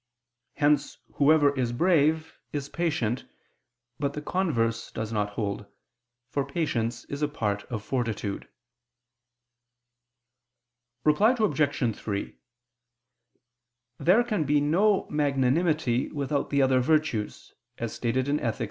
[0.55, 3.25] Hence whoever is brave is patient;
[3.99, 5.67] but the converse does not hold,
[6.27, 8.47] for patience is a part of fortitude.
[11.03, 11.95] Reply Obj.
[11.95, 12.35] 3:
[13.99, 18.59] There can be no magnanimity without the other virtues, as stated in _Ethic.